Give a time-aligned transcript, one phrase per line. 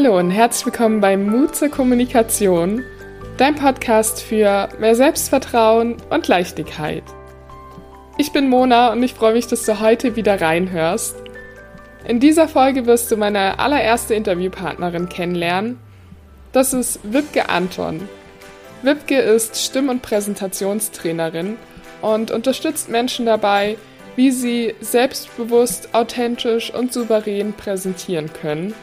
[0.00, 2.84] Hallo und herzlich willkommen bei Mut zur Kommunikation,
[3.36, 7.02] dein Podcast für mehr Selbstvertrauen und Leichtigkeit.
[8.16, 11.16] Ich bin Mona und ich freue mich, dass du heute wieder reinhörst.
[12.06, 15.80] In dieser Folge wirst du meine allererste Interviewpartnerin kennenlernen.
[16.52, 18.08] Das ist Wipke Anton.
[18.82, 21.56] Wipke ist Stimm- und Präsentationstrainerin
[22.02, 23.76] und unterstützt Menschen dabei,
[24.14, 28.74] wie sie selbstbewusst, authentisch und souverän präsentieren können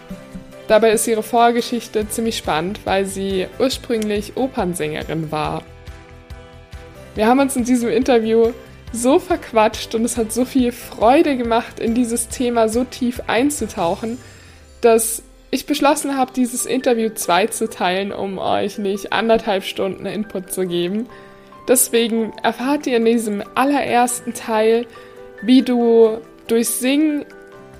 [0.68, 5.64] Dabei ist ihre Vorgeschichte ziemlich spannend, weil sie ursprünglich Opernsängerin war.
[7.14, 8.52] Wir haben uns in diesem Interview
[8.92, 14.18] so verquatscht und es hat so viel Freude gemacht, in dieses Thema so tief einzutauchen,
[14.82, 20.52] dass ich beschlossen habe, dieses Interview zwei zu teilen, um euch nicht anderthalb Stunden Input
[20.52, 21.08] zu geben.
[21.68, 24.88] Deswegen erfahrt ihr in diesem allerersten Teil,
[25.42, 27.26] wie du durch Singen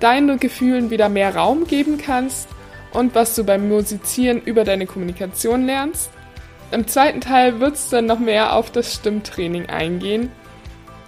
[0.00, 2.48] deinen Gefühlen wieder mehr Raum geben kannst
[2.96, 6.10] und was du beim Musizieren über deine Kommunikation lernst.
[6.72, 10.32] Im zweiten Teil wird es dann noch mehr auf das Stimmtraining eingehen.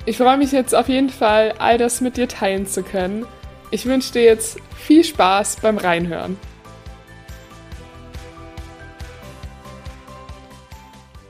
[0.05, 3.27] Ich freue mich jetzt auf jeden Fall, all das mit dir teilen zu können.
[3.71, 6.39] Ich wünsche dir jetzt viel Spaß beim Reinhören.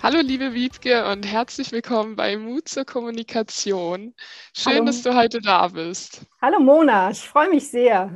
[0.02, 4.12] Hallo liebe Wiebke und herzlich willkommen bei Mut zur Kommunikation.
[4.56, 4.84] Schön, Hallo.
[4.86, 6.22] dass du heute da bist.
[6.40, 8.10] Hallo Mona, ich freue mich sehr.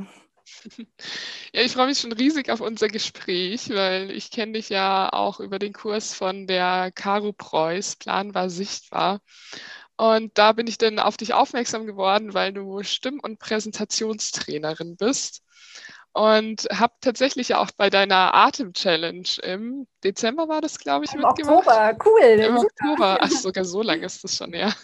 [1.52, 5.40] Ja, ich freue mich schon riesig auf unser Gespräch, weil ich kenne dich ja auch
[5.40, 9.20] über den Kurs von der Caro Preuß, Planbar Sichtbar.
[9.96, 15.42] Und da bin ich dann auf dich aufmerksam geworden, weil du Stimm- und Präsentationstrainerin bist.
[16.14, 21.66] Und habe tatsächlich auch bei deiner Atem-Challenge im Dezember war das, glaube ich, Im mitgemacht.
[21.66, 22.40] Oktober, cool.
[22.40, 24.74] Im Oktober, ach, sogar so lange ist das schon, ja.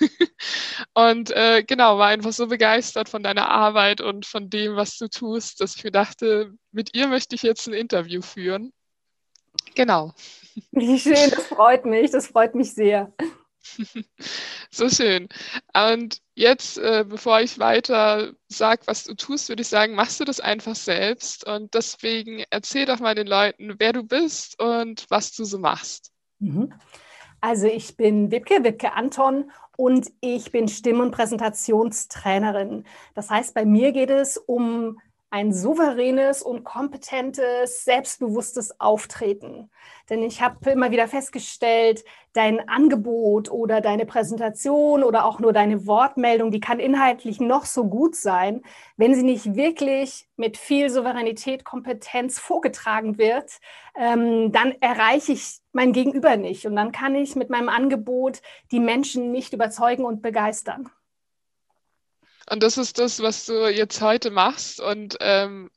[0.94, 5.08] Und äh, genau, war einfach so begeistert von deiner Arbeit und von dem, was du
[5.08, 8.72] tust, dass ich mir dachte, mit ihr möchte ich jetzt ein Interview führen.
[9.74, 10.12] Genau.
[10.72, 13.12] Wie schön, das freut mich, das freut mich sehr.
[14.70, 15.28] so schön.
[15.74, 20.24] Und jetzt, äh, bevor ich weiter sage, was du tust, würde ich sagen, machst du
[20.24, 21.46] das einfach selbst.
[21.46, 26.12] Und deswegen erzähl doch mal den Leuten, wer du bist und was du so machst.
[26.38, 26.72] Mhm.
[27.40, 32.84] Also ich bin Wipke, Wipke Anton und ich bin Stimm- und Präsentationstrainerin.
[33.14, 34.98] Das heißt, bei mir geht es um
[35.30, 39.70] ein souveränes und kompetentes, selbstbewusstes Auftreten.
[40.10, 42.02] Denn ich habe immer wieder festgestellt,
[42.32, 47.84] dein Angebot oder deine Präsentation oder auch nur deine Wortmeldung, die kann inhaltlich noch so
[47.84, 48.62] gut sein,
[48.96, 53.52] wenn sie nicht wirklich mit viel Souveränität, Kompetenz vorgetragen wird,
[53.96, 58.80] ähm, dann erreiche ich mein Gegenüber nicht und dann kann ich mit meinem Angebot die
[58.80, 60.90] Menschen nicht überzeugen und begeistern.
[62.50, 64.80] Und das ist das, was du jetzt heute machst.
[64.80, 65.70] Und ähm,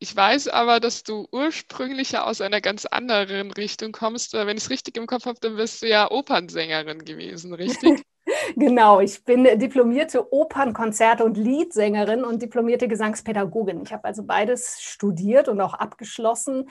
[0.00, 4.34] ich weiß aber, dass du ursprünglich ja aus einer ganz anderen Richtung kommst.
[4.34, 8.02] Weil wenn ich es richtig im Kopf habe, dann bist du ja Opernsängerin gewesen, richtig?
[8.56, 13.82] genau, ich bin diplomierte Opernkonzerte- und Liedsängerin und diplomierte Gesangspädagogin.
[13.84, 16.70] Ich habe also beides studiert und auch abgeschlossen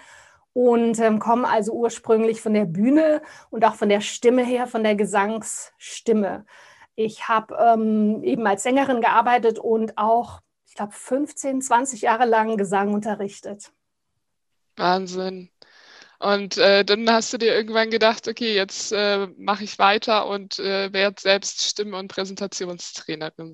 [0.53, 4.83] und ähm, komme also ursprünglich von der Bühne und auch von der Stimme her, von
[4.83, 6.45] der Gesangsstimme.
[6.95, 12.57] Ich habe ähm, eben als Sängerin gearbeitet und auch, ich glaube, 15, 20 Jahre lang
[12.57, 13.71] Gesang unterrichtet.
[14.75, 15.49] Wahnsinn.
[16.23, 20.57] Und äh, dann hast du dir irgendwann gedacht, okay, jetzt äh, mache ich weiter und
[20.57, 23.51] äh, werde selbst Stimme- und Präsentationstrainerin.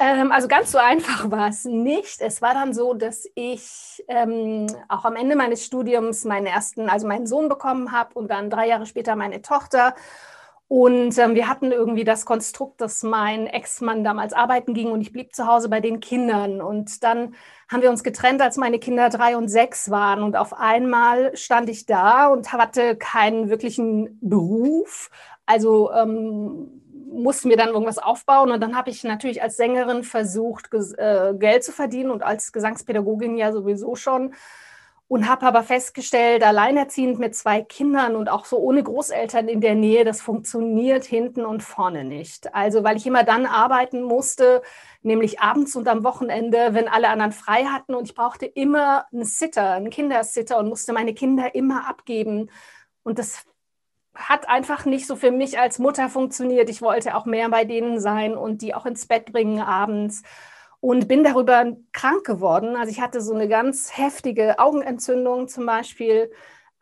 [0.00, 2.20] Ähm, also ganz so einfach war es nicht.
[2.20, 7.06] Es war dann so, dass ich ähm, auch am Ende meines Studiums meinen ersten, also
[7.06, 9.94] meinen Sohn bekommen habe und dann drei Jahre später meine Tochter.
[10.68, 15.12] Und ähm, wir hatten irgendwie das Konstrukt, dass mein Ex-Mann damals arbeiten ging und ich
[15.12, 16.60] blieb zu Hause bei den Kindern.
[16.60, 17.34] Und dann
[17.68, 20.24] haben wir uns getrennt, als meine Kinder drei und sechs waren.
[20.24, 25.10] Und auf einmal stand ich da und hatte keinen wirklichen Beruf.
[25.46, 26.82] Also ähm,
[27.12, 28.50] mussten wir dann irgendwas aufbauen.
[28.50, 33.36] Und dann habe ich natürlich als Sängerin versucht, äh, Geld zu verdienen und als Gesangspädagogin
[33.36, 34.34] ja sowieso schon
[35.08, 39.76] und habe aber festgestellt, alleinerziehend mit zwei Kindern und auch so ohne Großeltern in der
[39.76, 42.52] Nähe, das funktioniert hinten und vorne nicht.
[42.54, 44.62] Also weil ich immer dann arbeiten musste,
[45.02, 49.24] nämlich abends und am Wochenende, wenn alle anderen frei hatten und ich brauchte immer einen
[49.24, 52.50] Sitter, einen Kindersitter und musste meine Kinder immer abgeben.
[53.04, 53.44] Und das
[54.12, 56.68] hat einfach nicht so für mich als Mutter funktioniert.
[56.68, 60.24] Ich wollte auch mehr bei denen sein und die auch ins Bett bringen abends
[60.80, 62.76] und bin darüber krank geworden.
[62.76, 66.30] Also ich hatte so eine ganz heftige Augenentzündung zum Beispiel,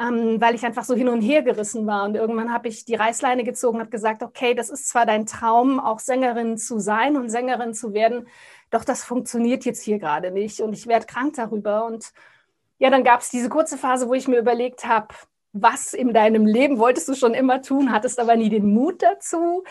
[0.00, 2.04] ähm, weil ich einfach so hin und her gerissen war.
[2.04, 5.78] Und irgendwann habe ich die Reißleine gezogen, habe gesagt, okay, das ist zwar dein Traum,
[5.78, 8.26] auch Sängerin zu sein und Sängerin zu werden,
[8.70, 11.84] doch das funktioniert jetzt hier gerade nicht und ich werde krank darüber.
[11.86, 12.12] Und
[12.78, 15.14] ja, dann gab es diese kurze Phase, wo ich mir überlegt habe,
[15.52, 19.62] was in deinem Leben wolltest du schon immer tun, hattest aber nie den Mut dazu.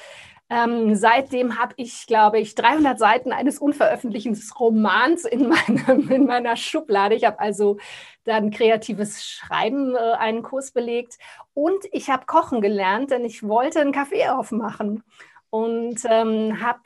[0.54, 5.50] Ähm, seitdem habe ich, glaube ich, 300 Seiten eines unveröffentlichten Romans in,
[5.88, 7.16] meinem, in meiner Schublade.
[7.16, 7.78] Ich habe also
[8.24, 11.18] dann kreatives Schreiben äh, einen Kurs belegt
[11.56, 15.04] und ich habe Kochen gelernt, denn ich wollte einen Kaffee aufmachen
[15.50, 16.82] und ähm, habe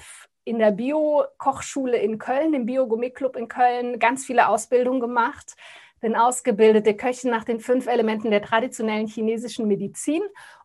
[0.45, 5.55] in der Bio-Kochschule in Köln, im Bio-Gourmet-Club in Köln, ganz viele Ausbildungen gemacht
[5.99, 10.21] bin ausgebildete Köchin nach den fünf Elementen der traditionellen chinesischen Medizin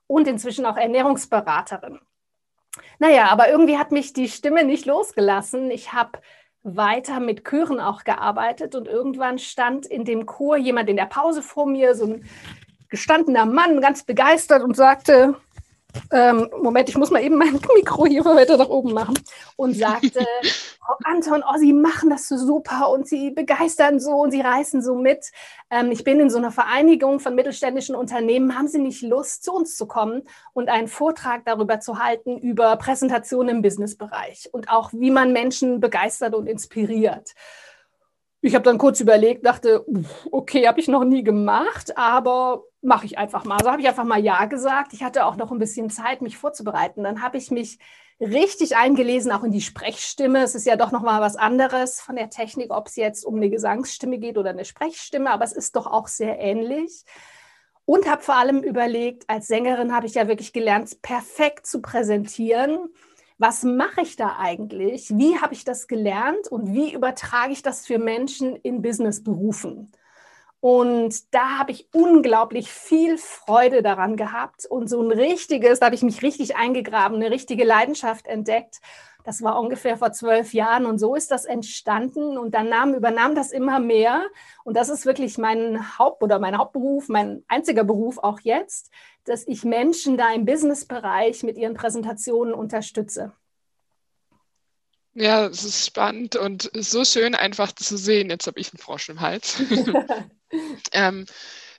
[0.06, 2.00] und inzwischen auch Ernährungsberaterin.
[2.99, 5.71] Naja, aber irgendwie hat mich die Stimme nicht losgelassen.
[5.71, 6.21] Ich habe
[6.63, 11.43] weiter mit Chören auch gearbeitet und irgendwann stand in dem Chor jemand in der Pause
[11.43, 12.25] vor mir, so ein
[12.89, 15.37] gestandener Mann, ganz begeistert und sagte,
[16.11, 19.19] ähm, Moment, ich muss mal eben mein Mikro hier weiter nach oben machen
[19.56, 20.27] und sagte,
[20.81, 24.83] Frau Anton, oh, Sie machen das so super und Sie begeistern so und Sie reißen
[24.83, 25.31] so mit.
[25.71, 28.56] Ähm, ich bin in so einer Vereinigung von mittelständischen Unternehmen.
[28.56, 30.23] Haben Sie nicht Lust, zu uns zu kommen
[30.53, 35.81] und einen Vortrag darüber zu halten, über Präsentationen im Businessbereich und auch, wie man Menschen
[35.81, 37.35] begeistert und inspiriert?
[38.45, 39.87] Ich habe dann kurz überlegt, dachte,
[40.33, 43.58] okay, habe ich noch nie gemacht, aber mache ich einfach mal.
[43.62, 44.93] So habe ich einfach mal Ja gesagt.
[44.93, 47.05] Ich hatte auch noch ein bisschen Zeit, mich vorzubereiten.
[47.05, 47.79] Dann habe ich mich
[48.20, 50.43] richtig eingelesen, auch in die Sprechstimme.
[50.43, 53.37] Es ist ja doch noch mal was anderes von der Technik, ob es jetzt um
[53.37, 57.05] eine Gesangsstimme geht oder eine Sprechstimme, aber es ist doch auch sehr ähnlich.
[57.84, 62.90] Und habe vor allem überlegt, als Sängerin habe ich ja wirklich gelernt, perfekt zu präsentieren
[63.43, 65.11] was mache ich da eigentlich?
[65.11, 69.90] Wie habe ich das gelernt und wie übertrage ich das für Menschen in Businessberufen?
[70.62, 75.97] Und da habe ich unglaublich viel Freude daran gehabt und so ein richtiges, da habe
[75.97, 78.81] ich mich richtig eingegraben, eine richtige Leidenschaft entdeckt.
[79.25, 83.35] Das war ungefähr vor zwölf Jahren und so ist das entstanden und dann nahm, übernahm
[83.35, 84.23] das immer mehr.
[84.62, 88.93] Und das ist wirklich mein Haupt- oder mein Hauptberuf, mein einziger Beruf auch jetzt,
[89.25, 93.32] dass ich Menschen da im Businessbereich mit ihren Präsentationen unterstütze.
[95.14, 98.31] Ja, es ist spannend und so schön einfach zu sehen.
[98.31, 99.62] Jetzt habe ich einen Frosch im Hals.
[100.93, 101.26] ähm,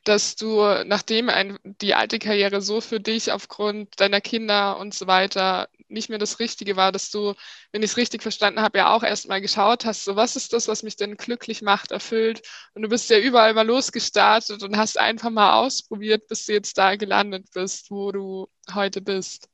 [0.03, 5.07] dass du, nachdem ein, die alte Karriere so für dich aufgrund deiner Kinder und so
[5.07, 7.33] weiter nicht mehr das Richtige war, dass du,
[7.71, 10.67] wenn ich es richtig verstanden habe, ja auch erstmal geschaut hast, so was ist das,
[10.67, 12.41] was mich denn glücklich macht, erfüllt.
[12.73, 16.77] Und du bist ja überall mal losgestartet und hast einfach mal ausprobiert, bis du jetzt
[16.77, 19.47] da gelandet bist, wo du heute bist.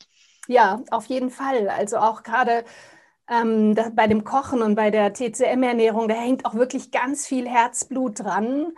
[0.47, 1.69] Ja, auf jeden Fall.
[1.69, 2.63] Also auch gerade
[3.29, 8.19] ähm, bei dem Kochen und bei der TCM-Ernährung, da hängt auch wirklich ganz viel Herzblut
[8.19, 8.73] dran.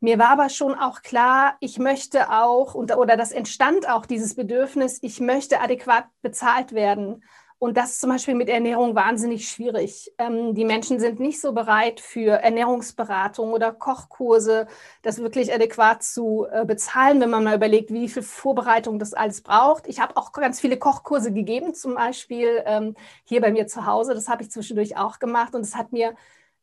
[0.00, 4.98] Mir war aber schon auch klar, ich möchte auch, oder das entstand auch dieses Bedürfnis,
[5.02, 7.24] ich möchte adäquat bezahlt werden.
[7.58, 10.12] Und das ist zum Beispiel mit Ernährung wahnsinnig schwierig.
[10.18, 14.66] Ähm, die Menschen sind nicht so bereit für Ernährungsberatung oder Kochkurse,
[15.00, 19.40] das wirklich adäquat zu äh, bezahlen, wenn man mal überlegt, wie viel Vorbereitung das alles
[19.40, 19.86] braucht.
[19.86, 22.94] Ich habe auch ganz viele Kochkurse gegeben, zum Beispiel ähm,
[23.24, 24.12] hier bei mir zu Hause.
[24.12, 26.14] Das habe ich zwischendurch auch gemacht und es hat mir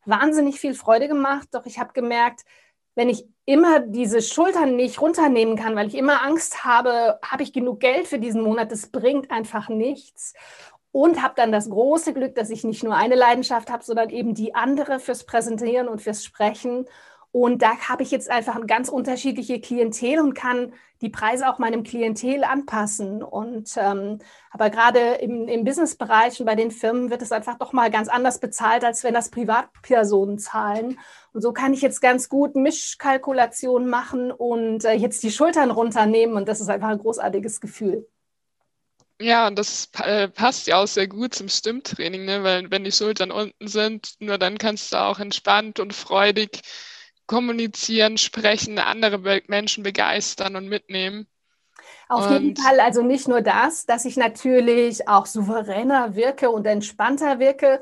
[0.05, 1.47] wahnsinnig viel Freude gemacht.
[1.53, 2.45] Doch ich habe gemerkt,
[2.95, 7.51] wenn ich immer diese Schultern nicht runternehmen kann, weil ich immer Angst habe, habe ich
[7.51, 10.33] genug Geld für diesen Monat, das bringt einfach nichts
[10.93, 14.35] und habe dann das große Glück, dass ich nicht nur eine Leidenschaft habe, sondern eben
[14.35, 16.85] die andere fürs Präsentieren und fürs Sprechen.
[17.31, 20.71] Und da habe ich jetzt einfach eine ganz unterschiedliche Klientel und kann
[21.01, 23.23] die Preise auch meinem Klientel anpassen.
[23.23, 24.19] Und ähm,
[24.51, 28.07] aber gerade im, im Businessbereich und bei den Firmen wird es einfach doch mal ganz
[28.07, 30.99] anders bezahlt, als wenn das Privatpersonen zahlen.
[31.33, 36.35] Und so kann ich jetzt ganz gut Mischkalkulationen machen und äh, jetzt die Schultern runternehmen.
[36.35, 38.07] Und das ist einfach ein großartiges Gefühl.
[39.21, 42.43] Ja, und das äh, passt ja auch sehr gut zum Stimmtraining, ne?
[42.43, 46.61] weil wenn die Schultern unten sind, nur dann kannst du auch entspannt und freudig
[47.25, 51.27] kommunizieren, sprechen, andere Be Menschen begeistern und mitnehmen.
[52.09, 56.65] Auf und jeden Fall, also nicht nur das, dass ich natürlich auch souveräner wirke und
[56.65, 57.81] entspannter wirke.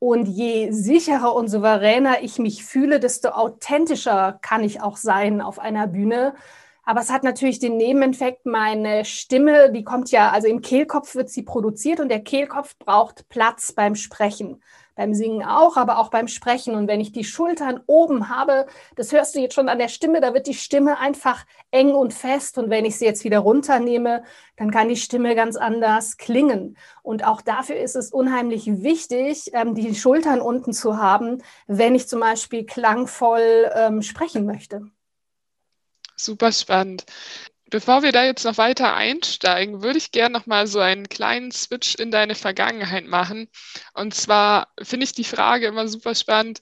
[0.00, 5.58] Und je sicherer und souveräner ich mich fühle, desto authentischer kann ich auch sein auf
[5.58, 6.34] einer Bühne.
[6.88, 11.28] Aber es hat natürlich den Nebeneffekt, meine Stimme, die kommt ja, also im Kehlkopf wird
[11.28, 14.62] sie produziert und der Kehlkopf braucht Platz beim Sprechen.
[14.94, 16.74] Beim Singen auch, aber auch beim Sprechen.
[16.74, 18.66] Und wenn ich die Schultern oben habe,
[18.96, 22.14] das hörst du jetzt schon an der Stimme, da wird die Stimme einfach eng und
[22.14, 22.56] fest.
[22.56, 24.22] Und wenn ich sie jetzt wieder runternehme,
[24.56, 26.78] dann kann die Stimme ganz anders klingen.
[27.02, 32.08] Und auch dafür ist es unheimlich wichtig, ähm, die Schultern unten zu haben, wenn ich
[32.08, 34.90] zum Beispiel klangvoll ähm, sprechen möchte.
[36.18, 37.04] Super spannend.
[37.70, 41.52] Bevor wir da jetzt noch weiter einsteigen, würde ich gerne noch mal so einen kleinen
[41.52, 43.48] Switch in deine Vergangenheit machen.
[43.94, 46.60] Und zwar finde ich die Frage immer super spannend,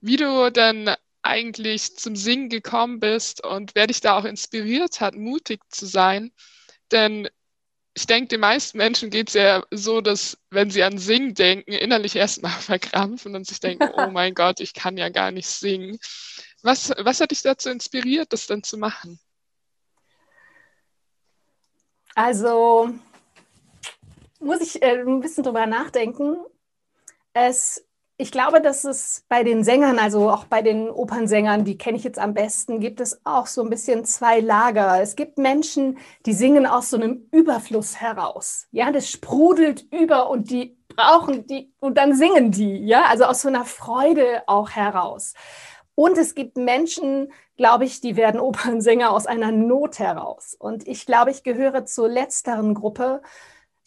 [0.00, 5.16] wie du denn eigentlich zum Singen gekommen bist und wer dich da auch inspiriert hat,
[5.16, 6.30] mutig zu sein.
[6.92, 7.28] Denn
[7.96, 11.72] ich denke, den meisten Menschen geht es ja so, dass wenn sie an Singen denken,
[11.72, 15.98] innerlich erstmal verkrampfen und sich denken, oh mein Gott, ich kann ja gar nicht singen.
[16.64, 19.20] Was, was hat dich dazu inspiriert, das dann zu machen?
[22.14, 22.90] Also
[24.40, 26.38] muss ich äh, ein bisschen drüber nachdenken.
[27.34, 27.84] Es
[28.16, 32.04] ich glaube, dass es bei den Sängern, also auch bei den Opernsängern, die kenne ich
[32.04, 35.02] jetzt am besten, gibt es auch so ein bisschen zwei Lager.
[35.02, 38.68] Es gibt Menschen, die singen aus so einem Überfluss heraus.
[38.70, 42.86] Ja, das sprudelt über und die brauchen die und dann singen die.
[42.86, 45.34] Ja, also aus so einer Freude auch heraus.
[45.94, 50.56] Und es gibt Menschen, glaube ich, die werden Opernsänger aus einer Not heraus.
[50.58, 53.22] Und ich glaube, ich gehöre zur letzteren Gruppe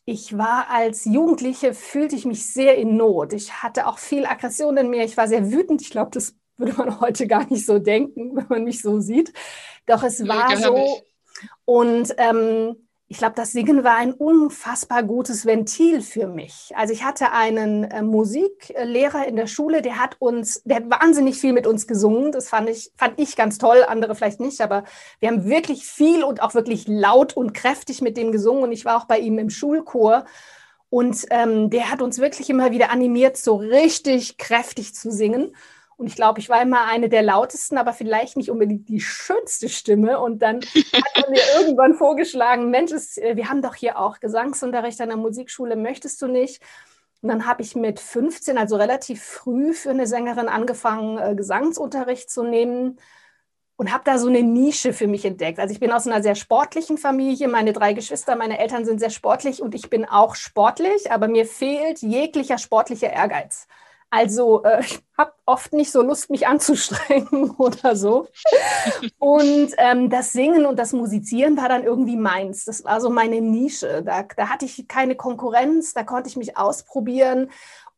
[0.10, 3.34] ich war als Jugendliche, fühlte ich mich sehr in Not.
[3.34, 5.04] Ich hatte auch viel Aggression in mir.
[5.04, 5.82] Ich war sehr wütend.
[5.82, 9.34] Ich glaube, das würde man heute gar nicht so denken, wenn man mich so sieht.
[9.86, 11.02] Doch es war nee, so.
[11.66, 16.72] Und ähm, ich glaube, das Singen war ein unfassbar gutes Ventil für mich.
[16.76, 21.40] Also ich hatte einen äh, Musiklehrer in der Schule, der hat uns, der hat wahnsinnig
[21.40, 22.34] viel mit uns gesungen.
[22.34, 24.84] Das fand ich, fand ich ganz toll, andere vielleicht nicht, aber
[25.22, 28.64] wir haben wirklich viel und auch wirklich laut und kräftig mit dem gesungen.
[28.64, 30.26] Und ich war auch bei ihm im Schulchor.
[30.90, 35.54] Und ähm, der hat uns wirklich immer wieder animiert, so richtig kräftig zu singen.
[35.98, 39.68] Und ich glaube, ich war immer eine der lautesten, aber vielleicht nicht unbedingt die schönste
[39.68, 40.20] Stimme.
[40.20, 40.62] Und dann
[40.94, 45.18] hat er mir irgendwann vorgeschlagen, Mensch, äh, wir haben doch hier auch Gesangsunterricht an der
[45.18, 46.62] Musikschule, möchtest du nicht?
[47.22, 52.30] Und dann habe ich mit 15, also relativ früh für eine Sängerin angefangen, äh, Gesangsunterricht
[52.30, 53.00] zu nehmen
[53.75, 55.60] und habe da so eine Nische für mich entdeckt.
[55.60, 59.10] Also ich bin aus einer sehr sportlichen Familie, meine drei Geschwister, meine Eltern sind sehr
[59.10, 63.68] sportlich und ich bin auch sportlich, aber mir fehlt jeglicher sportlicher Ehrgeiz.
[64.10, 68.28] Also äh, ich habe oft nicht so Lust, mich anzustrengen oder so.
[69.20, 72.66] Und ähm, das Singen und das Musizieren war dann irgendwie meins.
[72.66, 74.04] Das war so meine Nische.
[74.04, 77.50] Da, da hatte ich keine Konkurrenz, da konnte ich mich ausprobieren.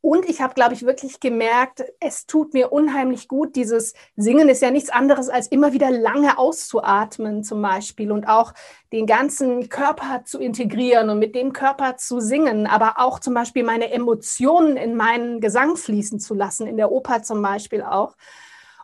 [0.02, 3.58] Und ich habe, glaube ich, wirklich gemerkt, es tut mir unheimlich gut.
[3.58, 8.54] Dieses Singen ist ja nichts anderes, als immer wieder lange auszuatmen zum Beispiel und auch
[8.94, 13.64] den ganzen Körper zu integrieren und mit dem Körper zu singen, aber auch zum Beispiel
[13.64, 18.16] meine Emotionen in meinen Gesang fließen zu lassen, in der Oper zum Beispiel auch.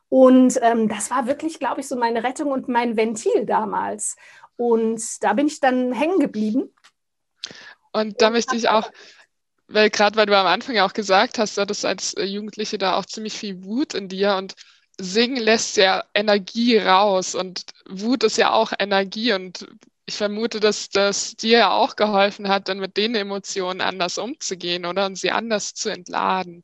[0.09, 4.17] Und ähm, das war wirklich, glaube ich, so meine Rettung und mein Ventil damals.
[4.57, 6.73] Und da bin ich dann hängen geblieben.
[7.93, 8.91] Und da möchte ich auch
[9.67, 12.77] weil gerade weil du am Anfang ja auch gesagt hast, du hattest als äh, Jugendliche
[12.77, 14.55] da auch ziemlich viel Wut in dir und
[14.99, 19.67] Singen lässt ja Energie raus und Wut ist ja auch Energie und
[20.05, 24.85] ich vermute, dass das dir ja auch geholfen hat, dann mit den Emotionen anders umzugehen
[24.85, 26.63] oder und sie anders zu entladen.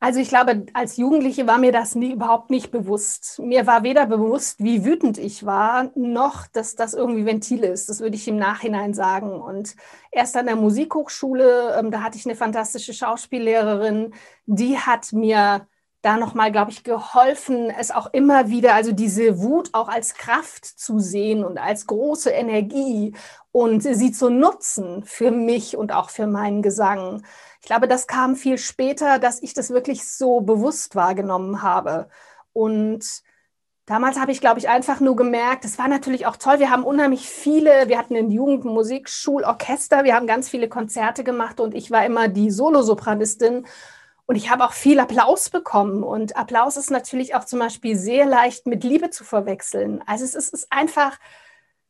[0.00, 3.40] Also ich glaube, als Jugendliche war mir das nie, überhaupt nicht bewusst.
[3.40, 7.88] Mir war weder bewusst, wie wütend ich war, noch, dass das irgendwie Ventil ist.
[7.88, 9.32] Das würde ich im Nachhinein sagen.
[9.40, 9.74] Und
[10.12, 14.14] erst an der Musikhochschule, ähm, da hatte ich eine fantastische Schauspiellehrerin,
[14.46, 15.66] die hat mir
[16.02, 20.64] da nochmal, glaube ich, geholfen, es auch immer wieder, also diese Wut auch als Kraft
[20.64, 23.14] zu sehen und als große Energie
[23.50, 27.24] und sie zu nutzen für mich und auch für meinen Gesang.
[27.60, 32.08] Ich glaube, das kam viel später, dass ich das wirklich so bewusst wahrgenommen habe.
[32.52, 33.04] Und
[33.86, 36.60] damals habe ich, glaube ich, einfach nur gemerkt, es war natürlich auch toll.
[36.60, 41.74] Wir haben unheimlich viele, wir hatten ein Jugendmusikschulorchester, wir haben ganz viele Konzerte gemacht und
[41.74, 43.66] ich war immer die Solosopranistin.
[44.28, 46.02] Und ich habe auch viel Applaus bekommen.
[46.02, 50.02] Und Applaus ist natürlich auch zum Beispiel sehr leicht mit Liebe zu verwechseln.
[50.04, 51.18] Also es ist, es ist einfach,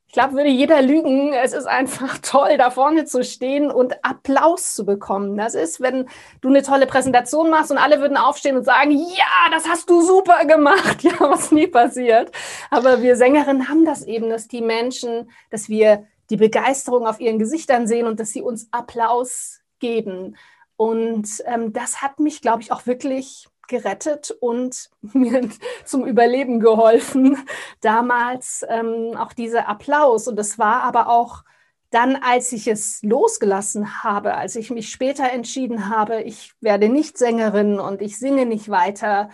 [0.07, 1.33] ich glaube, würde jeder lügen.
[1.33, 5.37] Es ist einfach toll, da vorne zu stehen und Applaus zu bekommen.
[5.37, 6.09] Das ist, wenn
[6.41, 10.01] du eine tolle Präsentation machst und alle würden aufstehen und sagen, ja, das hast du
[10.01, 11.03] super gemacht.
[11.03, 12.31] Ja, was nie passiert.
[12.71, 17.41] Aber wir Sängerinnen haben das eben, dass die Menschen, dass wir die Begeisterung auf ihren
[17.41, 20.37] Gesichtern sehen und dass sie uns Applaus geben.
[20.79, 25.49] Und ähm, das hat mich, glaube ich, auch wirklich gerettet und mir
[25.85, 27.37] zum Überleben geholfen.
[27.81, 30.29] Damals ähm, auch dieser Applaus.
[30.29, 31.43] Und es war aber auch
[31.91, 37.19] dann, als ich es losgelassen habe, als ich mich später entschieden habe, ich werde nicht
[37.19, 39.31] Sängerin und ich singe nicht weiter,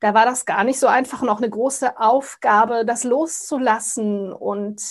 [0.00, 4.82] da war das gar nicht so einfach noch eine große Aufgabe, das loszulassen und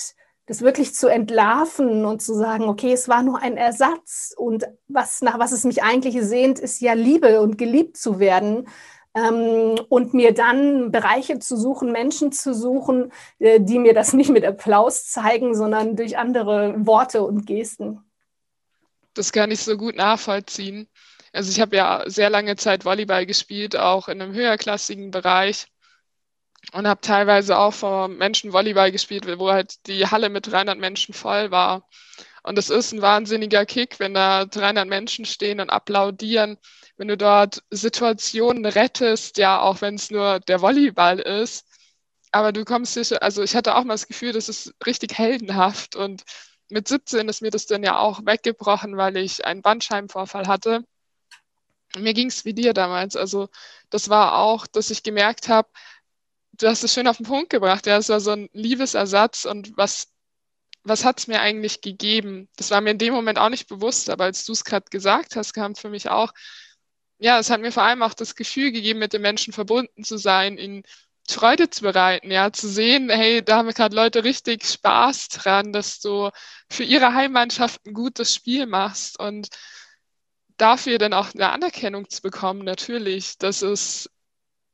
[0.51, 5.21] das wirklich zu entlarven und zu sagen, okay, es war nur ein Ersatz und was,
[5.21, 8.67] nach was es mich eigentlich sehnt, ist ja Liebe und geliebt zu werden.
[9.15, 14.29] Ähm, und mir dann Bereiche zu suchen, Menschen zu suchen, äh, die mir das nicht
[14.29, 17.99] mit Applaus zeigen, sondern durch andere Worte und Gesten.
[19.13, 20.89] Das kann ich so gut nachvollziehen.
[21.31, 25.70] Also ich habe ja sehr lange Zeit Volleyball gespielt, auch in einem höherklassigen Bereich
[26.73, 31.13] und habe teilweise auch vor Menschen Volleyball gespielt, wo halt die Halle mit 300 Menschen
[31.13, 31.87] voll war.
[32.43, 36.57] Und es ist ein wahnsinniger Kick, wenn da 300 Menschen stehen und applaudieren,
[36.97, 41.65] wenn du dort Situationen rettest, ja, auch wenn es nur der Volleyball ist.
[42.31, 45.95] Aber du kommst sicher, also ich hatte auch mal das Gefühl, das ist richtig heldenhaft.
[45.95, 46.23] Und
[46.69, 50.83] mit 17 ist mir das dann ja auch weggebrochen, weil ich einen Bandscheibenvorfall hatte.
[51.97, 53.15] Mir ging es wie dir damals.
[53.15, 53.49] Also
[53.89, 55.69] das war auch, dass ich gemerkt habe,
[56.61, 57.85] du hast es schön auf den Punkt gebracht.
[57.87, 60.07] Ja, es war so ein Liebesersatz und was,
[60.83, 62.49] was hat es mir eigentlich gegeben?
[62.57, 65.35] Das war mir in dem Moment auch nicht bewusst, aber als du es gerade gesagt
[65.35, 66.33] hast, kam für mich auch,
[67.19, 70.17] ja, es hat mir vor allem auch das Gefühl gegeben, mit den Menschen verbunden zu
[70.17, 70.83] sein, ihnen
[71.29, 75.99] Freude zu bereiten, ja, zu sehen, hey, da haben gerade Leute richtig Spaß dran, dass
[75.99, 76.29] du
[76.69, 79.49] für ihre Heimmannschaft ein gutes Spiel machst und
[80.57, 84.09] dafür dann auch eine Anerkennung zu bekommen, natürlich, das ist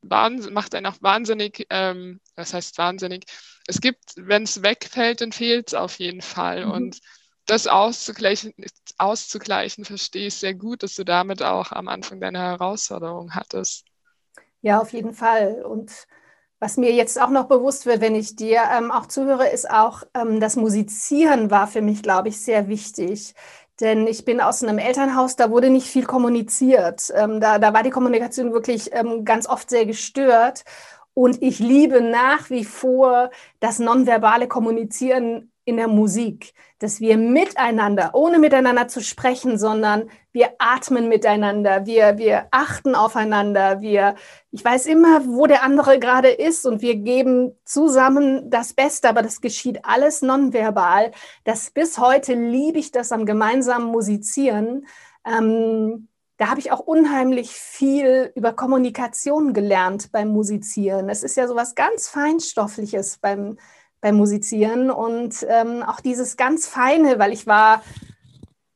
[0.02, 3.26] macht einen auch wahnsinnig, ähm, was heißt wahnsinnig?
[3.68, 6.66] Es gibt, wenn es wegfällt, dann fehlt es auf jeden Fall.
[6.66, 6.72] Mhm.
[6.72, 7.00] Und
[7.46, 8.54] das auszugleichen,
[8.98, 13.86] auszugleichen, verstehe ich sehr gut, dass du damit auch am Anfang deine Herausforderung hattest.
[14.62, 15.64] Ja, auf jeden Fall.
[15.64, 15.92] Und
[16.60, 20.04] was mir jetzt auch noch bewusst wird, wenn ich dir ähm, auch zuhöre, ist auch,
[20.14, 23.34] ähm, das Musizieren war für mich, glaube ich, sehr wichtig.
[23.80, 27.12] Denn ich bin aus einem Elternhaus, da wurde nicht viel kommuniziert.
[27.16, 30.64] Ähm, da, da war die Kommunikation wirklich ähm, ganz oft sehr gestört.
[31.14, 38.12] Und ich liebe nach wie vor das nonverbale Kommunizieren in der Musik, dass wir miteinander,
[38.14, 44.16] ohne miteinander zu sprechen, sondern wir atmen miteinander, wir, wir achten aufeinander, wir,
[44.52, 49.22] ich weiß immer, wo der andere gerade ist und wir geben zusammen das Beste, aber
[49.22, 51.12] das geschieht alles nonverbal.
[51.44, 54.88] Das bis heute liebe ich das am gemeinsamen Musizieren.
[55.26, 61.10] Ähm, da habe ich auch unheimlich viel über Kommunikation gelernt beim Musizieren.
[61.10, 63.58] Es ist ja so was ganz Feinstoffliches beim
[64.02, 67.84] beim Musizieren und ähm, auch dieses ganz Feine, weil ich war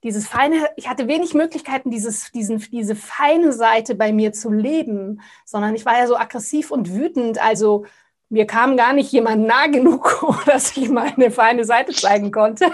[0.03, 5.21] dieses feine, ich hatte wenig Möglichkeiten, dieses, diesen, diese feine Seite bei mir zu leben,
[5.45, 7.39] sondern ich war ja so aggressiv und wütend.
[7.39, 7.85] Also
[8.31, 12.65] mir kam gar nicht jemand nah genug, dass ich meine feine Seite zeigen konnte.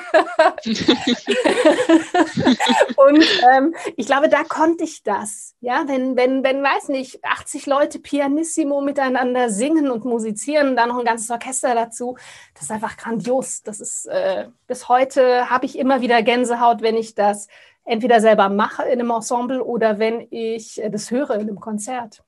[2.96, 5.56] und ähm, ich glaube, da konnte ich das.
[5.60, 11.00] Ja, wenn, wenn, wenn, weiß nicht, 80 Leute pianissimo miteinander singen und musizieren, dann noch
[11.00, 12.18] ein ganzes Orchester dazu,
[12.54, 13.64] das ist einfach grandios.
[13.64, 17.48] Das ist, äh, bis heute habe ich immer wieder Gänsehaut, wenn ich das
[17.84, 22.24] entweder selber mache in einem Ensemble oder wenn ich äh, das höre in einem Konzert.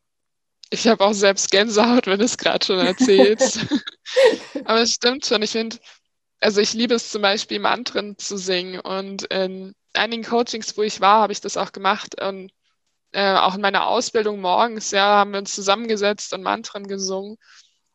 [0.72, 3.66] Ich habe auch selbst Gänsehaut, wenn du es gerade schon erzählst.
[4.66, 5.42] Aber es stimmt schon.
[5.42, 5.78] Ich finde,
[6.40, 8.80] also ich liebe es zum Beispiel, Mantren zu singen.
[8.80, 12.22] Und in einigen Coachings, wo ich war, habe ich das auch gemacht.
[12.22, 12.52] Und
[13.12, 17.38] äh, auch in meiner Ausbildung morgens, ja, haben wir uns zusammengesetzt und Mantren gesungen.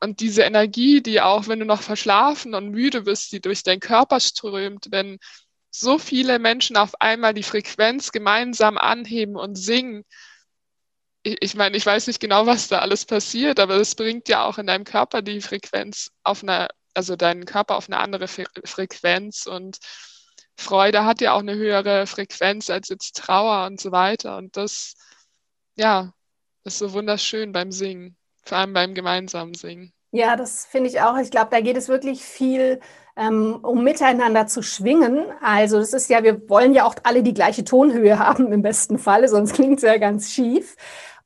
[0.01, 3.81] Und diese Energie, die auch, wenn du noch verschlafen und müde bist, die durch deinen
[3.81, 5.19] Körper strömt, wenn
[5.71, 10.05] so viele Menschen auf einmal die Frequenz gemeinsam anheben und singen,
[11.25, 14.59] ich meine, ich weiß nicht genau, was da alles passiert, aber es bringt ja auch
[14.59, 19.79] in deinem Körper die Frequenz auf eine, also deinen Körper auf eine andere Frequenz und
[20.57, 24.37] Freude hat ja auch eine höhere Frequenz als jetzt Trauer und so weiter.
[24.37, 24.95] Und das,
[25.77, 26.13] ja,
[26.65, 29.93] ist so wunderschön beim Singen, vor allem beim gemeinsamen Singen.
[30.13, 31.17] Ja, das finde ich auch.
[31.19, 32.81] Ich glaube, da geht es wirklich viel
[33.17, 35.27] ähm, um miteinander zu schwingen.
[35.41, 38.99] Also das ist ja, wir wollen ja auch alle die gleiche Tonhöhe haben im besten
[38.99, 40.77] Falle, sonst klingt es ja ganz schief.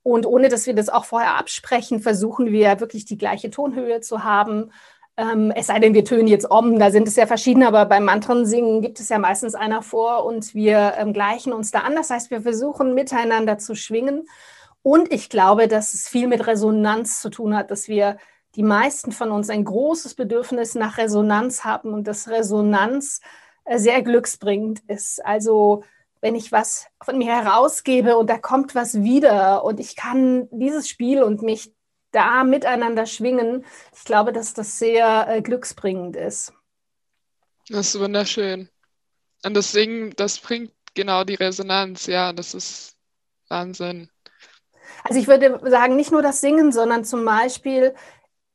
[0.08, 4.24] Und ohne dass wir das auch vorher absprechen, versuchen wir wirklich die gleiche Tonhöhe zu
[4.24, 4.72] haben.
[5.18, 8.06] Ähm, es sei denn, wir tönen jetzt um, da sind es ja verschiedene, aber beim
[8.06, 11.94] Mantren-Singen gibt es ja meistens einer vor und wir ähm, gleichen uns da an.
[11.94, 14.26] Das heißt, wir versuchen miteinander zu schwingen.
[14.82, 18.16] Und ich glaube, dass es viel mit Resonanz zu tun hat, dass wir
[18.54, 23.20] die meisten von uns ein großes Bedürfnis nach Resonanz haben und dass Resonanz
[23.66, 25.22] äh, sehr glücksbringend ist.
[25.22, 25.82] Also
[26.20, 30.88] wenn ich was von mir herausgebe und da kommt was wieder und ich kann dieses
[30.88, 31.72] Spiel und mich
[32.10, 36.52] da miteinander schwingen, ich glaube, dass das sehr äh, glücksbringend ist.
[37.68, 38.68] Das ist wunderschön.
[39.44, 42.96] Und das Singen, das bringt genau die Resonanz, ja, das ist
[43.48, 44.08] Wahnsinn.
[45.04, 47.94] Also ich würde sagen, nicht nur das Singen, sondern zum Beispiel,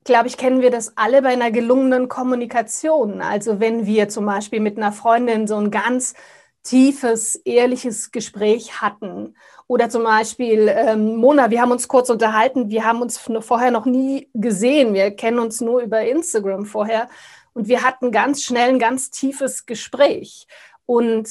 [0.03, 3.21] glaube ich, kennen wir das alle bei einer gelungenen Kommunikation.
[3.21, 6.15] Also wenn wir zum Beispiel mit einer Freundin so ein ganz
[6.63, 9.35] tiefes, ehrliches Gespräch hatten.
[9.67, 13.85] Oder zum Beispiel, ähm, Mona, wir haben uns kurz unterhalten, wir haben uns vorher noch
[13.85, 17.09] nie gesehen, wir kennen uns nur über Instagram vorher
[17.53, 20.47] und wir hatten ganz schnell ein ganz tiefes Gespräch.
[20.85, 21.29] Und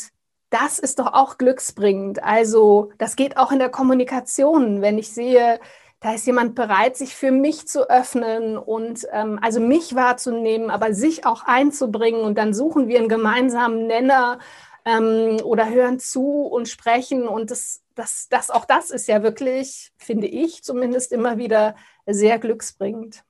[0.51, 2.23] das ist doch auch glücksbringend.
[2.23, 5.59] Also das geht auch in der Kommunikation, wenn ich sehe,
[6.01, 10.95] da ist jemand bereit, sich für mich zu öffnen und ähm, also mich wahrzunehmen, aber
[10.95, 14.41] sich auch einzubringen und dann suchen wir einen gemeinsamen Nenner
[14.85, 19.93] ähm, oder hören zu und sprechen und das, das, das, auch das ist ja wirklich,
[19.97, 23.23] finde ich zumindest immer wieder sehr glücksbringend.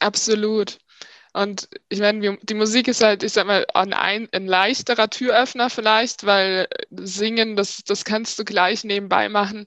[0.00, 0.78] Absolut.
[1.32, 6.26] Und ich meine, die Musik ist halt, ich sag mal, ein, ein leichterer Türöffner vielleicht,
[6.26, 9.66] weil Singen, das, das kannst du gleich nebenbei machen.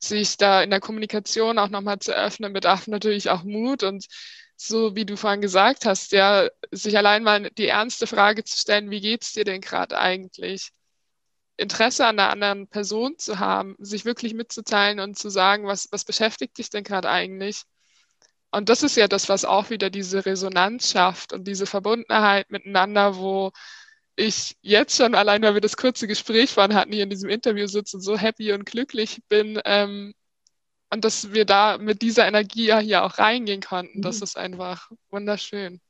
[0.00, 4.06] Sich da in der Kommunikation auch nochmal zu öffnen, bedarf natürlich auch Mut und
[4.60, 8.90] so wie du vorhin gesagt hast, ja, sich allein mal die ernste Frage zu stellen,
[8.90, 10.70] wie geht's dir denn gerade eigentlich?
[11.56, 16.04] Interesse an einer anderen Person zu haben, sich wirklich mitzuteilen und zu sagen, was, was
[16.04, 17.62] beschäftigt dich denn gerade eigentlich?
[18.50, 23.16] Und das ist ja das, was auch wieder diese Resonanz schafft und diese Verbundenheit miteinander,
[23.16, 23.52] wo
[24.16, 27.66] ich jetzt schon allein, weil wir das kurze Gespräch vorhin hatten, hier in diesem Interview
[27.66, 29.60] sitzen, so happy und glücklich bin.
[29.64, 30.14] Ähm,
[30.90, 34.02] und dass wir da mit dieser Energie ja hier auch reingehen konnten, mhm.
[34.02, 35.80] das ist einfach wunderschön.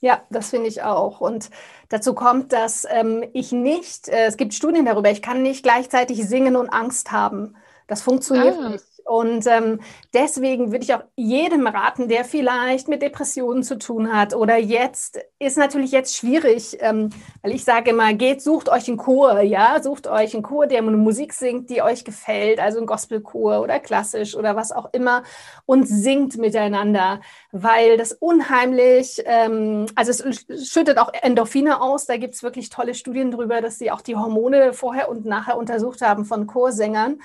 [0.00, 1.20] Ja, das finde ich auch.
[1.20, 1.50] Und
[1.88, 6.26] dazu kommt, dass ähm, ich nicht, äh, es gibt Studien darüber, ich kann nicht gleichzeitig
[6.28, 7.56] singen und Angst haben.
[7.88, 8.68] Das funktioniert ah.
[8.68, 8.84] nicht.
[9.08, 9.80] Und ähm,
[10.12, 15.18] deswegen würde ich auch jedem raten, der vielleicht mit Depressionen zu tun hat oder jetzt
[15.38, 17.08] ist natürlich jetzt schwierig, ähm,
[17.40, 20.80] weil ich sage immer, geht, sucht euch einen Chor, ja, sucht euch einen Chor, der
[20.82, 25.22] eine Musik singt, die euch gefällt, also ein Gospelchor oder klassisch oder was auch immer
[25.64, 32.34] und singt miteinander, weil das unheimlich, ähm, also es schüttet auch Endorphine aus, da gibt
[32.34, 36.26] es wirklich tolle Studien darüber, dass sie auch die Hormone vorher und nachher untersucht haben
[36.26, 37.20] von Chorsängern.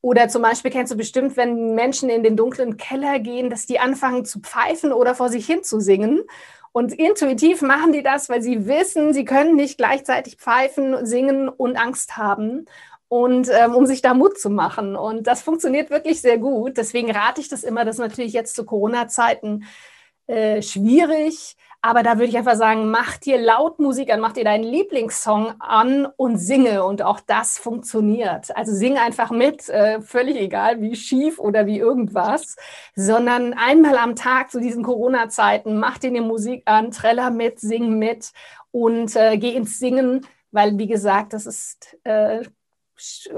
[0.00, 3.80] Oder zum Beispiel kennst du bestimmt, wenn Menschen in den dunklen Keller gehen, dass die
[3.80, 6.22] anfangen zu pfeifen oder vor sich hin zu singen.
[6.72, 11.76] Und intuitiv machen die das, weil sie wissen, sie können nicht gleichzeitig pfeifen, singen und
[11.76, 12.66] Angst haben.
[13.08, 14.94] Und ähm, um sich da Mut zu machen.
[14.94, 16.76] Und das funktioniert wirklich sehr gut.
[16.76, 19.64] Deswegen rate ich das immer, das ist natürlich jetzt zu Corona-Zeiten
[20.26, 21.56] äh, schwierig.
[21.80, 25.60] Aber da würde ich einfach sagen, mach dir laut Musik an, mach dir deinen Lieblingssong
[25.60, 26.84] an und singe.
[26.84, 28.54] Und auch das funktioniert.
[28.56, 32.56] Also sing einfach mit, äh, völlig egal, wie schief oder wie irgendwas,
[32.96, 37.96] sondern einmal am Tag zu diesen Corona-Zeiten, mach dir eine Musik an, treller mit, sing
[37.98, 38.32] mit
[38.72, 42.42] und äh, geh ins Singen, weil, wie gesagt, das ist äh,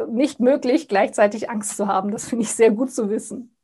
[0.09, 2.11] nicht möglich, gleichzeitig Angst zu haben.
[2.11, 3.55] Das finde ich sehr gut zu wissen.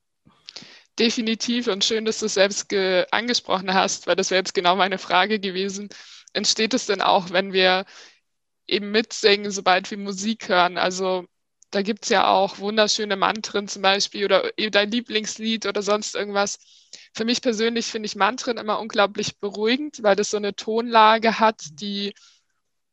[0.98, 2.72] Definitiv und schön, dass du es selbst
[3.10, 5.90] angesprochen hast, weil das wäre jetzt genau meine Frage gewesen.
[6.32, 7.84] Entsteht es denn auch, wenn wir
[8.66, 10.78] eben mitsingen, sobald wir Musik hören?
[10.78, 11.26] Also
[11.70, 16.58] da gibt es ja auch wunderschöne Mantren zum Beispiel oder dein Lieblingslied oder sonst irgendwas.
[17.14, 21.62] Für mich persönlich finde ich Mantren immer unglaublich beruhigend, weil das so eine Tonlage hat,
[21.72, 22.14] die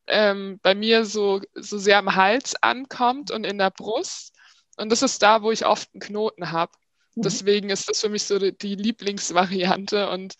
[0.08, 4.34] ähm, bei mir so, so sehr am Hals ankommt und in der Brust.
[4.78, 6.74] Und das ist da, wo ich oft einen Knoten habe.
[7.16, 7.22] Mhm.
[7.22, 10.36] Deswegen ist das für mich so die, Lieblingsvariante und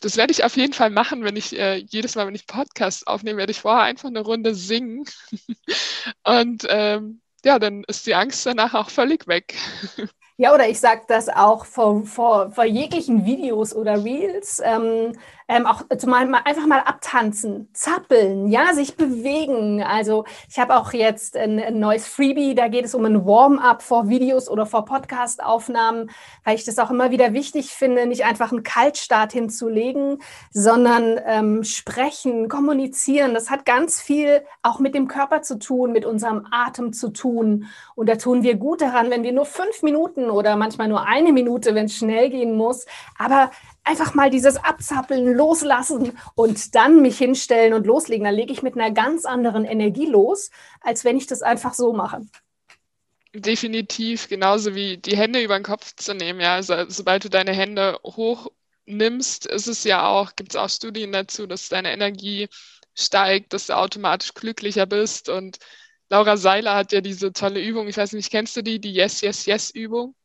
[0.00, 3.06] das werde ich auf jeden Fall machen, wenn ich äh, jedes Mal, wenn ich Podcast
[3.06, 5.04] aufnehme, werde ich vorher einfach eine Runde singen.
[6.24, 9.54] und ähm, ja, dann ist die Angst danach auch völlig weg.
[10.42, 14.58] Ja, oder ich sage das auch vor, vor, vor jeglichen Videos oder Reels.
[14.64, 15.12] Ähm,
[15.50, 19.82] ähm, auch zumal mal einfach mal abtanzen, zappeln, ja, sich bewegen.
[19.82, 23.82] Also ich habe auch jetzt ein, ein, neues Freebie, da geht es um ein Warm-up
[23.82, 26.12] vor Videos oder vor Podcast-Aufnahmen,
[26.44, 31.64] weil ich das auch immer wieder wichtig finde, nicht einfach einen Kaltstart hinzulegen, sondern ähm,
[31.64, 33.34] sprechen, kommunizieren.
[33.34, 37.66] Das hat ganz viel auch mit dem Körper zu tun, mit unserem Atem zu tun.
[37.96, 41.32] Und da tun wir gut daran, wenn wir nur fünf Minuten oder manchmal nur eine
[41.32, 42.86] Minute, wenn es schnell gehen muss,
[43.18, 43.50] aber
[43.84, 48.24] einfach mal dieses Abzappeln loslassen und dann mich hinstellen und loslegen.
[48.24, 51.92] Dann lege ich mit einer ganz anderen Energie los, als wenn ich das einfach so
[51.92, 52.22] mache.
[53.34, 56.40] Definitiv, genauso wie die Hände über den Kopf zu nehmen.
[56.40, 61.12] Ja, also sobald du deine Hände hochnimmst, ist es ja auch, gibt es auch Studien
[61.12, 62.48] dazu, dass deine Energie
[62.96, 65.28] steigt, dass du automatisch glücklicher bist.
[65.28, 65.58] Und
[66.08, 69.20] Laura Seiler hat ja diese tolle Übung, ich weiß nicht, kennst du die, die Yes,
[69.20, 70.16] Yes, Yes Übung?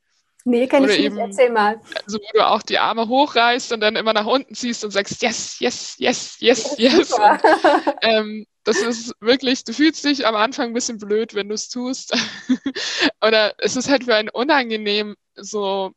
[0.47, 1.17] Nee, kann ich nicht.
[1.17, 1.81] Erzähl mal.
[2.05, 5.21] Also, wo du auch die Arme hochreißt und dann immer nach unten ziehst und sagst,
[5.23, 7.13] yes, yes, yes, yes, yes.
[7.13, 11.55] Und, ähm, das ist wirklich, du fühlst dich am Anfang ein bisschen blöd, wenn du
[11.55, 12.15] es tust.
[13.23, 15.93] Oder es ist halt für einen unangenehm, so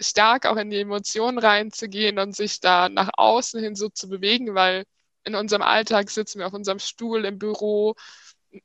[0.00, 4.54] stark auch in die Emotionen reinzugehen und sich da nach außen hin so zu bewegen,
[4.54, 4.84] weil
[5.24, 7.96] in unserem Alltag sitzen wir auf unserem Stuhl im Büro,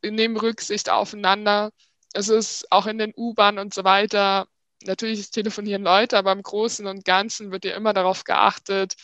[0.04, 1.72] nehmen Rücksicht aufeinander.
[2.14, 4.48] Es ist auch in den U-Bahnen und so weiter
[4.88, 8.96] natürlich telefonieren Leute, aber im Großen und Ganzen wird ja immer darauf geachtet,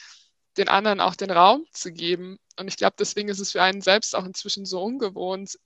[0.57, 2.37] den anderen auch den Raum zu geben.
[2.59, 5.57] Und ich glaube, deswegen ist es für einen selbst auch inzwischen so ungewohnt,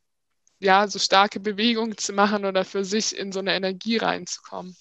[0.59, 4.75] ja, so starke Bewegungen zu machen oder für sich in so eine Energie reinzukommen.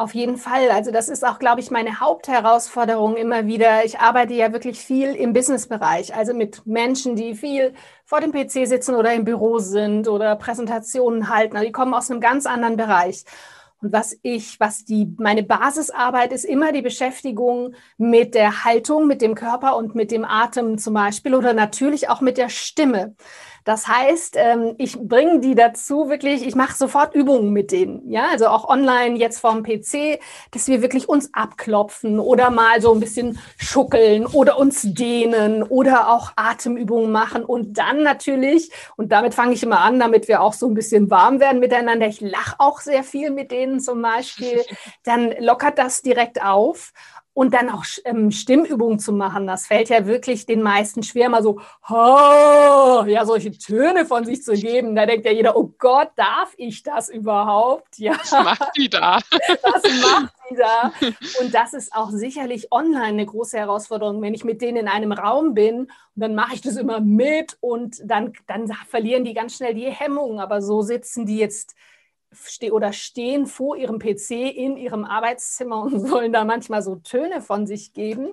[0.00, 0.70] Auf jeden Fall.
[0.70, 3.84] Also das ist auch, glaube ich, meine Hauptherausforderung immer wieder.
[3.84, 7.74] Ich arbeite ja wirklich viel im Businessbereich, also mit Menschen, die viel
[8.06, 11.54] vor dem PC sitzen oder im Büro sind oder Präsentationen halten.
[11.54, 13.24] Also die kommen aus einem ganz anderen Bereich.
[13.82, 19.22] Und was ich, was die, meine Basisarbeit ist immer die Beschäftigung mit der Haltung, mit
[19.22, 23.14] dem Körper und mit dem Atem zum Beispiel oder natürlich auch mit der Stimme.
[23.64, 28.28] Das heißt, ähm, ich bringe die dazu wirklich, ich mache sofort Übungen mit denen, ja,
[28.30, 30.18] also auch online jetzt vom PC,
[30.50, 36.10] dass wir wirklich uns abklopfen oder mal so ein bisschen schuckeln oder uns dehnen oder
[36.10, 40.54] auch Atemübungen machen und dann natürlich, und damit fange ich immer an, damit wir auch
[40.54, 42.06] so ein bisschen warm werden miteinander.
[42.06, 44.62] Ich lache auch sehr viel mit denen zum Beispiel,
[45.04, 46.92] dann lockert das direkt auf
[47.32, 51.42] und dann auch ähm, Stimmübungen zu machen, das fällt ja wirklich den meisten schwer, mal
[51.42, 54.96] so, oh, ja, solche Töne von sich zu geben.
[54.96, 57.98] Da denkt ja jeder, oh Gott, darf ich das überhaupt?
[57.98, 58.12] Ja.
[58.18, 59.20] Was macht die da?
[59.62, 60.92] Was macht die da?
[61.40, 65.12] Und das ist auch sicherlich online eine große Herausforderung, wenn ich mit denen in einem
[65.12, 69.56] Raum bin und dann mache ich das immer mit und dann, dann verlieren die ganz
[69.56, 70.40] schnell die Hemmung.
[70.40, 71.76] Aber so sitzen die jetzt
[72.32, 77.40] ste oder stehen vor ihrem PC in ihrem Arbeitszimmer und sollen da manchmal so Töne
[77.40, 78.32] von sich geben.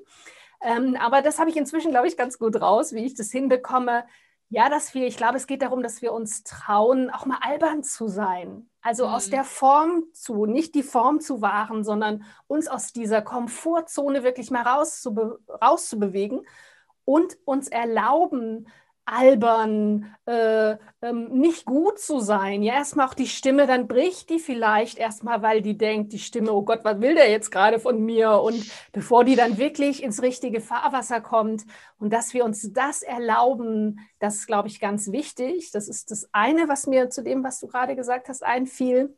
[0.62, 4.06] Ähm, aber das habe ich inzwischen, glaube ich, ganz gut raus, wie ich das hinbekomme.
[4.50, 7.84] Ja, dass wir, ich glaube, es geht darum, dass wir uns trauen, auch mal albern
[7.84, 8.70] zu sein.
[8.82, 9.14] Also mhm.
[9.14, 14.50] aus der Form zu, nicht die Form zu wahren, sondern uns aus dieser Komfortzone wirklich
[14.50, 16.48] mal rauszube rauszubewegen
[17.04, 18.68] und uns erlauben,
[19.08, 22.62] albern, äh, ähm, nicht gut zu sein.
[22.62, 26.52] Ja, erstmal auch die Stimme, dann bricht die vielleicht erstmal, weil die denkt, die Stimme,
[26.52, 28.41] oh Gott, was will der jetzt gerade von mir?
[28.41, 31.65] Und bevor die dann wirklich ins richtige Fahrwasser kommt
[32.00, 35.72] und dass wir uns das erlauben, das ist, glaube ich, ganz wichtig.
[35.72, 39.15] Das ist das eine, was mir zu dem, was du gerade gesagt hast, einfiel.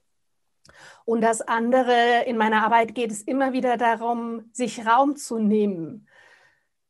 [1.03, 6.07] Und das andere, in meiner Arbeit geht es immer wieder darum, sich Raum zu nehmen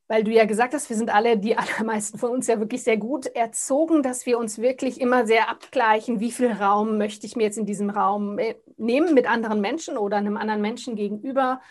[0.09, 2.97] weil du ja gesagt hast, wir sind alle, die allermeisten von uns ja wirklich sehr
[2.97, 7.43] gut erzogen, dass wir uns wirklich immer sehr abgleichen, wie viel Raum möchte ich mir
[7.43, 11.61] jetzt in diesem Raum äh, nehmen mit anderen Menschen oder einem anderen Menschen gegenüber.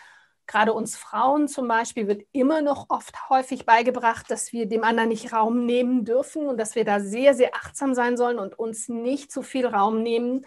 [0.47, 5.09] Gerade uns Frauen zum Beispiel wird immer noch oft häufig beigebracht, dass wir dem anderen
[5.09, 8.87] nicht Raum nehmen dürfen und dass wir da sehr, sehr achtsam sein sollen und uns
[8.87, 10.45] nicht zu viel Raum nehmen.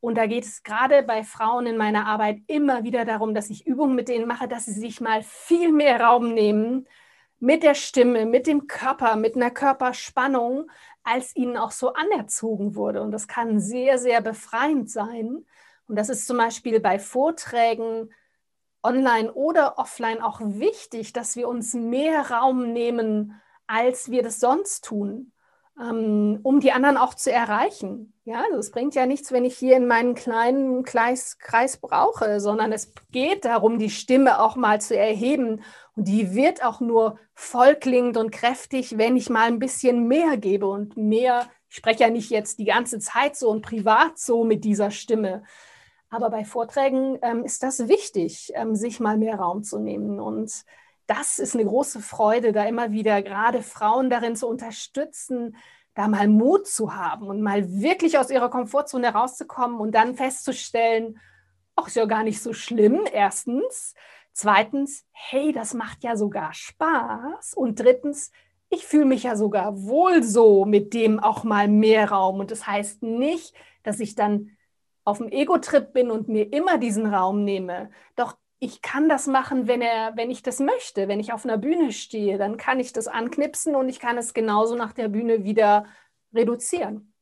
[0.00, 3.66] Und da geht es gerade bei Frauen in meiner Arbeit immer wieder darum, dass ich
[3.66, 6.86] Übungen mit denen mache, dass sie sich mal viel mehr Raum nehmen,
[7.38, 10.70] mit der Stimme, mit dem Körper, mit einer Körperspannung,
[11.02, 13.02] als ihnen auch so anerzogen wurde.
[13.02, 15.44] Und das kann sehr, sehr befreiend sein.
[15.86, 18.10] Und das ist zum Beispiel bei Vorträgen
[18.82, 24.84] online oder offline auch wichtig, dass wir uns mehr Raum nehmen, als wir das sonst
[24.84, 25.32] tun,
[25.80, 28.12] ähm, um die anderen auch zu erreichen.
[28.24, 32.40] Ja, also es bringt ja nichts, wenn ich hier in meinen kleinen Kreis, Kreis brauche,
[32.40, 35.62] sondern es geht darum, die Stimme auch mal zu erheben
[35.96, 40.66] und die wird auch nur vollklingend und kräftig, wenn ich mal ein bisschen mehr gebe
[40.66, 41.48] und mehr.
[41.68, 45.44] Ich spreche ja nicht jetzt die ganze Zeit so und privat so mit dieser Stimme.
[46.10, 50.20] Aber bei Vorträgen ähm, ist das wichtig, ähm, sich mal mehr Raum zu nehmen.
[50.20, 50.64] Und
[51.06, 55.56] das ist eine große Freude, da immer wieder gerade Frauen darin zu unterstützen,
[55.94, 61.20] da mal Mut zu haben und mal wirklich aus ihrer Komfortzone rauszukommen und dann festzustellen,
[61.76, 63.94] ach, ist ja gar nicht so schlimm, erstens.
[64.34, 67.54] Zweitens, hey, das macht ja sogar Spaß.
[67.54, 68.32] Und drittens,
[68.68, 72.40] ich fühle mich ja sogar wohl so mit dem auch mal mehr Raum.
[72.40, 74.50] Und das heißt nicht, dass ich dann
[75.04, 77.90] auf dem Ego-Trip bin und mir immer diesen Raum nehme.
[78.16, 81.06] Doch ich kann das machen, wenn er, wenn ich das möchte.
[81.06, 84.34] Wenn ich auf einer Bühne stehe, dann kann ich das anknipsen und ich kann es
[84.34, 85.86] genauso nach der Bühne wieder
[86.34, 87.12] reduzieren.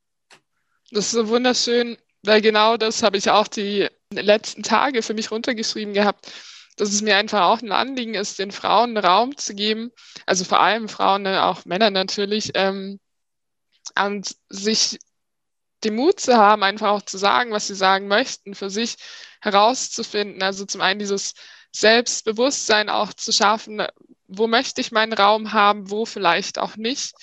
[0.90, 5.30] Das ist so wunderschön, weil genau das habe ich auch die letzten Tage für mich
[5.30, 6.32] runtergeschrieben gehabt
[6.76, 9.90] dass es mir einfach auch ein Anliegen ist, den Frauen Raum zu geben,
[10.26, 12.98] also vor allem Frauen, ne, auch Männer natürlich, ähm,
[13.98, 14.98] und sich
[15.84, 18.96] den Mut zu haben, einfach auch zu sagen, was sie sagen möchten, für sich
[19.40, 20.42] herauszufinden.
[20.42, 21.34] Also zum einen dieses
[21.72, 23.84] Selbstbewusstsein auch zu schaffen,
[24.28, 27.14] wo möchte ich meinen Raum haben, wo vielleicht auch nicht.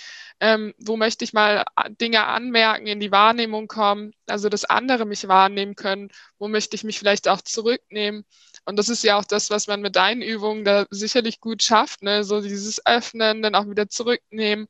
[0.41, 1.65] Ähm, wo möchte ich mal
[1.99, 6.85] Dinge anmerken, in die Wahrnehmung kommen, also dass andere mich wahrnehmen können, wo möchte ich
[6.85, 8.25] mich vielleicht auch zurücknehmen
[8.69, 12.03] und das ist ja auch das, was man mit deinen Übungen da sicherlich gut schafft,
[12.03, 12.23] ne?
[12.23, 14.67] so dieses Öffnen, dann auch wieder zurücknehmen.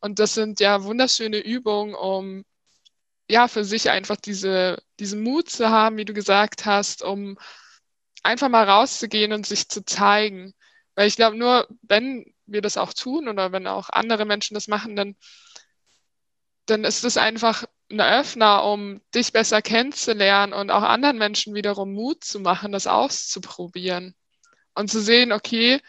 [0.00, 2.44] Und das sind ja wunderschöne Übungen, um
[3.28, 7.38] ja für sich einfach diese, diesen Mut zu haben, wie du gesagt hast, um
[8.22, 10.54] einfach mal rauszugehen und sich zu zeigen.
[10.94, 14.68] Weil ich glaube, nur wenn wir das auch tun oder wenn auch andere Menschen das
[14.68, 15.16] machen, dann,
[16.64, 21.92] dann ist es einfach ein Öffner, um dich besser kennenzulernen und auch anderen Menschen wiederum
[21.92, 24.14] Mut zu machen, das auszuprobieren
[24.74, 25.80] und zu sehen, okay,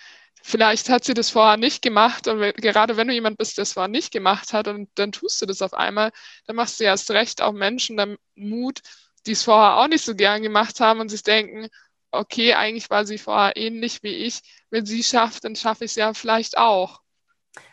[0.44, 3.74] vielleicht hat sie das vorher nicht gemacht und gerade wenn du jemand bist, der es
[3.74, 6.12] vorher nicht gemacht hat und dann tust du das auf einmal,
[6.48, 8.82] dann machst du erst recht auch Menschen dann Mut,
[9.26, 11.68] die es vorher auch nicht so gern gemacht haben und sich denken,
[12.12, 14.42] okay, eigentlich war sie vorher ähnlich wie ich.
[14.70, 17.02] Wenn sie schafft, dann schaffe ich es ja vielleicht auch.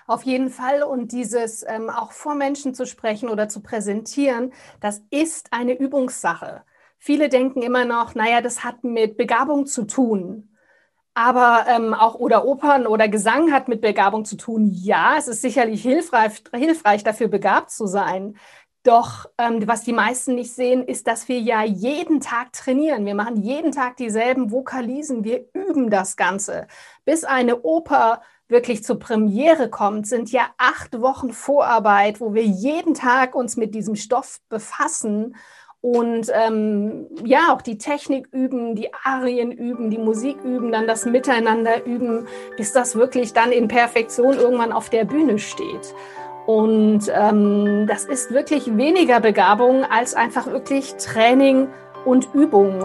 [0.07, 0.83] Auf jeden Fall.
[0.83, 6.63] Und dieses ähm, auch vor Menschen zu sprechen oder zu präsentieren, das ist eine Übungssache.
[6.99, 10.49] Viele denken immer noch, naja, das hat mit Begabung zu tun.
[11.15, 14.71] Aber ähm, auch oder Opern oder Gesang hat mit Begabung zu tun.
[14.73, 18.37] Ja, es ist sicherlich hilfreich, hilfreich dafür begabt zu sein.
[18.83, 23.07] Doch ähm, was die meisten nicht sehen, ist, dass wir ja jeden Tag trainieren.
[23.07, 25.23] Wir machen jeden Tag dieselben Vokalisen.
[25.23, 26.67] Wir üben das Ganze.
[27.05, 32.95] Bis eine Oper wirklich zur Premiere kommt, sind ja acht Wochen Vorarbeit, wo wir jeden
[32.95, 35.35] Tag uns mit diesem Stoff befassen
[35.83, 41.05] und ähm, ja, auch die Technik üben, die Arien üben, die Musik üben, dann das
[41.05, 45.93] Miteinander üben, bis das wirklich dann in Perfektion irgendwann auf der Bühne steht.
[46.47, 51.67] Und ähm, das ist wirklich weniger Begabung als einfach wirklich Training
[52.05, 52.85] und Übung.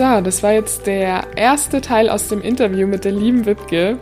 [0.00, 3.98] So, das war jetzt der erste Teil aus dem Interview mit der lieben Wipke.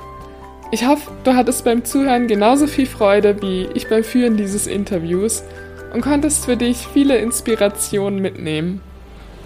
[0.71, 5.43] Ich hoffe, du hattest beim Zuhören genauso viel Freude wie ich beim Führen dieses Interviews
[5.93, 8.81] und konntest für dich viele Inspirationen mitnehmen.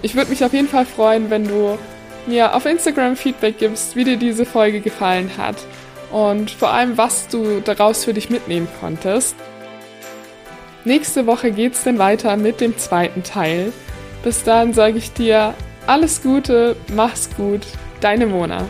[0.03, 1.79] Ich würde mich auf jeden Fall freuen, wenn du
[2.27, 5.57] mir auf Instagram Feedback gibst, wie dir diese Folge gefallen hat
[6.11, 9.37] und vor allem, was du daraus für dich mitnehmen konntest.
[10.85, 13.73] Nächste Woche geht's dann weiter mit dem zweiten Teil.
[14.23, 15.55] Bis dann sage ich dir
[15.87, 17.67] alles Gute, mach's gut,
[18.01, 18.69] deine Mona.